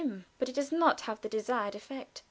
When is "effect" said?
1.75-2.19